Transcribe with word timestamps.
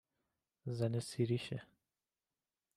زنه 0.77 0.99
سیریشه 0.99 1.63